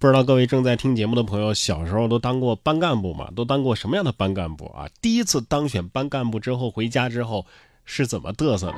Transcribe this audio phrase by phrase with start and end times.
[0.00, 3.28] 不知道各位正在听节目的朋友，小时候都当过班干部吗？
[3.36, 4.88] 都当过什么样的班干部啊？
[5.02, 7.44] 第一次当选班干部之后，回家之后
[7.84, 8.76] 是怎么嘚瑟的？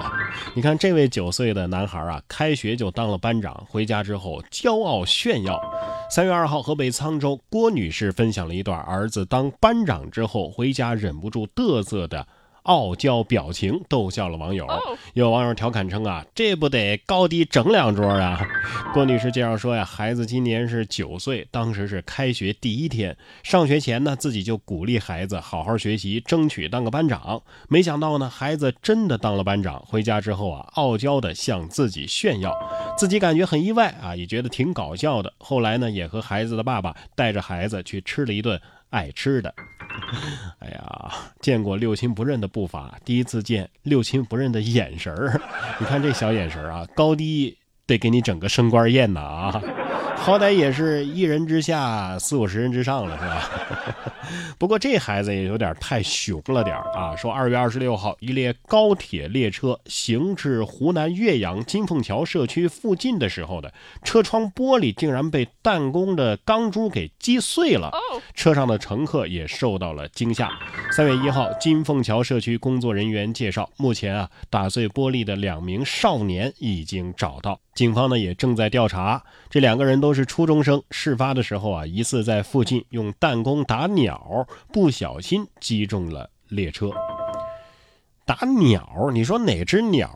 [0.57, 5.63] 你看这位九岁的男孩啊，开学就当了班长，回家之后骄傲炫耀。
[6.11, 12.27] 三月二号，河北沧州郭女士分享了一段儿子当班长之后回家忍不住嘚瑟的。
[12.63, 14.67] 傲娇表情逗笑了网友，
[15.15, 18.41] 有网友调侃称啊，这不得高低整两桌啊？
[18.95, 27.43] 郭女士介绍说呀，孩子今年是九岁，当时是开学第一天，上学前呢，自己就鼓励孩子好好学习，争取当个班长。
[27.69, 32.55] 没想到呢，孩子真的当了班长，回家之后啊，傲娇的向自己炫耀，
[32.97, 35.33] 自己感觉很意外啊，也觉得挺搞笑的。
[35.39, 38.61] 后来呢，也和孩子的爸爸带着孩子去吃了一顿。
[38.93, 39.53] 爱吃的，
[40.59, 45.41] 哎呀，见过六亲不认的步伐，第一次见六亲不认的眼神儿。
[45.81, 47.57] 你看这小眼神啊，高低
[47.87, 49.63] 得给你整个升官宴呐啊！
[50.15, 54.13] 好歹也是一人之下，四五十人之上了，是吧？
[54.57, 57.17] 不过这孩子也有点太熊了点啊！
[57.17, 67.91] 说二月二十六号，一列高铁列车行至湖南岳阳金凤桥社区附近的时候的车窗玻璃竟然被弹弓的钢珠给击碎了，
[68.35, 70.51] 车上的乘客也受到了惊吓。
[70.91, 77.59] 三月一号，金凤桥社区工作人员介绍，目前啊，打碎玻璃的两名少年已经找到。
[77.75, 80.83] 警方呢也正在调查，这两个人都是初中生。
[80.91, 86.91] 事发的时候啊，疑似在附近用弹弓打鸟，不小心击中了列车。
[88.25, 90.11] 打鸟，你说哪只鸟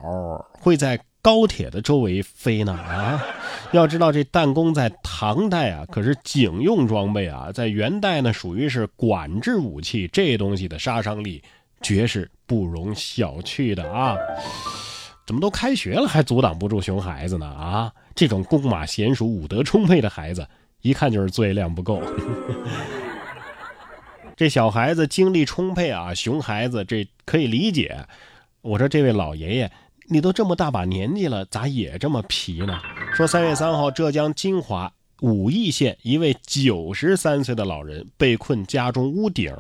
[0.61, 2.73] 会在高铁的周围飞呢？
[2.73, 3.21] 啊，
[3.75, 11.43] 要知道这弹弓在唐代啊可是警用装备啊，在元代呢属于是管制武器，这东西的杀伤力
[11.83, 14.17] 绝是不容小觑的啊。
[15.27, 17.45] 怎么都开学了还阻挡不住熊孩子呢？
[17.45, 20.47] 啊，这种弓马娴熟、武德充沛的孩子，
[20.83, 22.01] 一看就是作业量不够。
[24.37, 28.07] 这小孩子精力充沛啊，熊孩子这可以理解。
[28.63, 29.71] 我说这位老爷爷，
[30.09, 32.79] 你都这么大把年纪了，咋也这么皮呢？
[33.15, 34.93] 说三月三号，浙江金华。
[35.23, 39.51] 武义县一位九十三岁的老人被困家中屋顶，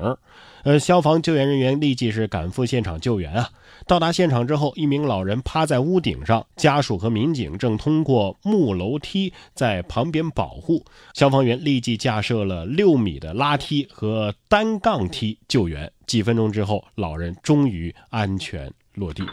[0.64, 3.48] 呃，消防救援人员立即是赶赴现场救援啊。
[3.86, 10.84] 到达现场之后，一名老人趴在屋顶上，家属和民警正通过木楼梯在旁边保护。
[11.14, 15.90] 消防员立即架设了六米的拉梯和单杠梯救援。
[16.06, 19.24] 几分钟之后，老人终于安全落地。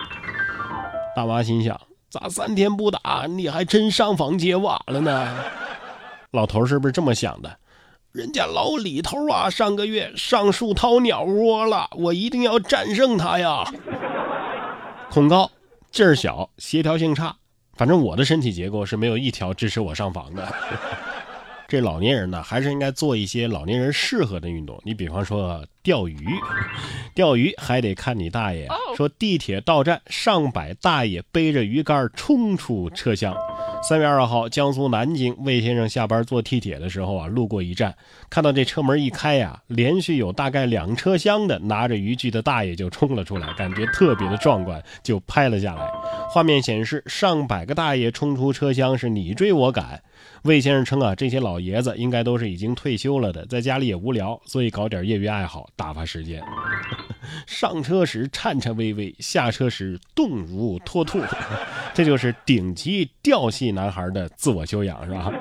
[1.16, 1.80] 大妈心想：
[2.10, 5.36] 咋三天不打，你还真上房揭瓦了呢？
[6.32, 7.58] 老头是不是这么想的？
[8.12, 13.64] 人家老李头啊，上个月上树掏鸟窝了，我一定要战胜他呀！
[15.10, 15.50] 恐高，
[15.92, 17.36] 劲儿小，协调性差，
[17.76, 20.48] 反正我的身体结构是没有一条支持我上房的。
[21.74, 24.80] 这老年人呢，还是应该做一些老年人适合的运动。
[24.86, 26.24] 你比方说钓鱼，
[27.16, 28.68] 钓鱼还得看你大爷。
[28.96, 33.36] 说地铁到站，上百大爷背着鱼竿冲出车厢。
[33.82, 37.96] 三月二号，江苏南京，魏先生下班坐地铁的时候啊，路过一站，
[38.30, 45.92] 看到这车门一开呀，连续有大概两车厢的拿着渔具的大爷就冲了出来，感觉特别的壮观，就拍了下来。
[46.34, 50.02] 画面显示，上百个大爷冲出车厢，是你追我赶。
[50.46, 56.44] 魏先生称啊，这些老爷子应该都是已经退休了的，在家里也无聊，所以搞点业余爱好打发时间。
[57.46, 61.22] 上车时颤颤巍巍，下车时动如脱兔，
[61.94, 65.32] 这就是顶级调戏男孩的自我修养，是吧？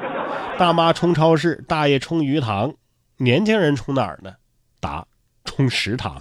[0.59, 2.75] 大妈冲超市，大爷冲鱼塘，
[3.17, 4.35] 年轻人冲哪儿呢？
[4.79, 5.07] 答：
[5.47, 6.21] 冲食堂。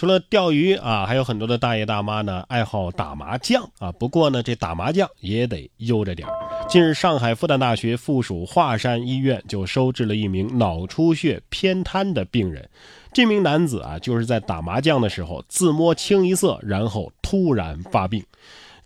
[0.00, 3.92] 除了钓鱼啊，还有很多的大爷大妈呢爱好打麻将啊。
[3.92, 6.26] 不过呢，这打麻将也得悠着点
[6.70, 12.66] 近日，上海复旦大学附属华山医院就收治了一名脑出血偏瘫的病人。
[13.12, 18.24] 这名男子啊，就是在打麻将的时候自摸清一色，然后突然发病。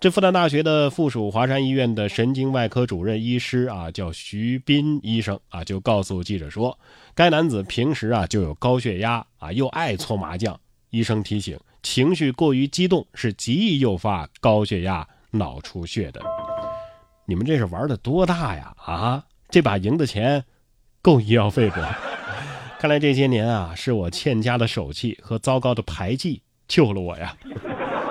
[0.00, 6.76] 这复旦大学的附属华山医院的神经外科主任医师啊，叫徐斌医生啊，就告诉记者说，
[7.14, 10.58] 该男子平时啊就有高血压啊，又爱搓麻将。
[10.94, 16.20] 医生提醒，情绪过于激动是极易诱发高血压、脑出血的。
[17.26, 18.72] 你们这是玩的多大呀？
[18.78, 20.44] 啊，这把赢的钱
[21.02, 21.80] 够医药费不？
[22.78, 27.36] 看来这些年啊，是我欠佳的手气和糟糕的牌技救了我呀。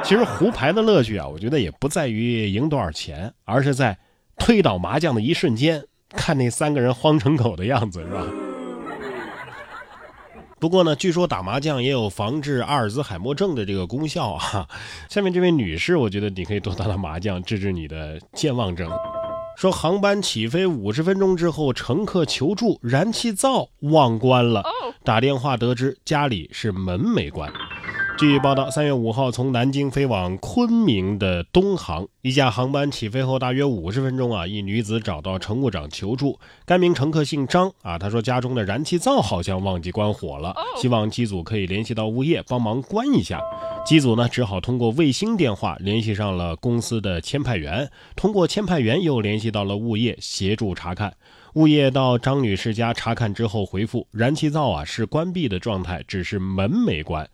[0.04, 3.98] 其实胡牌的乐趣啊，我觉得也不在于赢多少钱，而是在
[4.38, 8.26] 推倒麻将的一瞬间，看那三个人慌成狗的样子，是吧？
[10.64, 14.66] 不过呢，据说打麻将也有防治阿尔兹海默症的这个功效啊。
[15.12, 18.90] 下面这位女士，我觉得你可以多打打麻将，治治你的健忘症。
[19.58, 24.64] 说航班起飞五十分钟之后，乘客求助燃气灶忘关了，
[25.04, 27.52] 打电话得知家里是门没关。
[28.24, 36.40] 据报道，三月五号从南京飞往昆明的东航一架航班起飞后大约五十分钟啊，一女子找到乘务长求助。
[36.66, 43.42] 该名乘客姓张啊，他说家中的燃气灶好像忘记关火了，希望机组可以联系到物业帮忙关一下。
[43.86, 51.14] 机组呢只好通过卫星电话联系上了公司的签派员，通过签派员又联系到了物业协助查看。
[51.56, 57.30] 物业到张女士家查看之后回复，燃气灶啊是关闭的状态，只是门没关。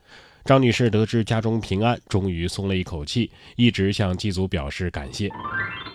[0.46, 5.30] 张女士得知家中平安，终于松了一口气，一直向祭祖表示感谢。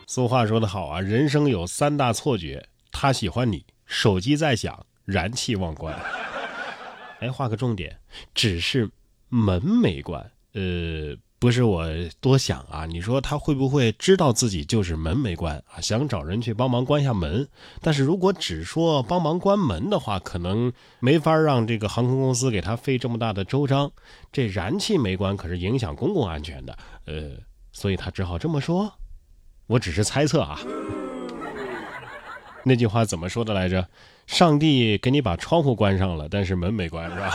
[0.07, 5.99] 俗话说得好啊，人生有三大错觉：他喜欢你，手机在响，燃气忘关。
[7.21, 7.99] 哎，画个重点，
[8.35, 8.91] 只是
[9.29, 10.31] 门没关。
[10.53, 11.17] 呃。
[11.39, 11.87] 不是我
[12.21, 15.79] 多想啊，你说他会不会知道自己就是门没关啊？
[15.81, 17.47] 想找人去帮忙关一下门。
[17.83, 23.93] 但是如果只说帮忙关门的话，可能没法让这个航空公司给他费这么大的周章。
[24.33, 27.33] 这燃气没关可是影响公共安全的，呃，
[27.73, 28.91] 所以他只好这么说。
[29.67, 30.59] 我只是猜测啊。
[32.65, 33.87] 那句话怎么说的来着？
[34.27, 37.31] 上帝给你把窗户关上了，但是门没关，是吧？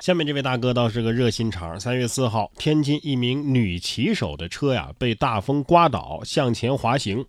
[0.00, 1.78] 下面这位大哥倒是个热心肠。
[1.80, 7.24] 三月四号，天津一名女骑手的车呀被大风刮倒，向前滑行，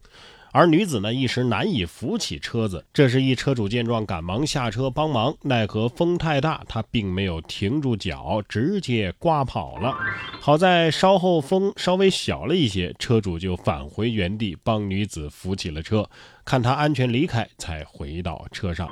[0.52, 2.86] 而女子呢一时难以扶起车子。
[2.94, 9.96] 这时一车主见状，赶忙下车帮忙，奈何风太大，他并没有停住脚，直接刮跑了。
[10.40, 16.08] 好在稍后风稍微小了一些，车主就返回原地帮女子扶起了车，
[16.46, 18.88] 看她安全离开，才回到车上。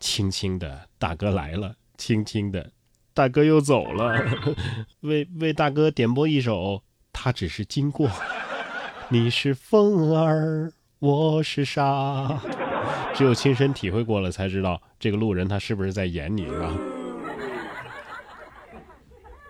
[0.00, 1.72] 轻轻的，大哥来了。
[1.96, 2.70] 轻轻的，
[3.12, 4.14] 大哥又走了。
[5.00, 6.76] 为为大哥点播一首
[7.12, 8.08] 《他只是经过》。
[9.10, 12.40] 你是风儿，我是沙。
[13.14, 16.72] 只有亲身体会过了，才知道这个路人他是不是在演你，是吧？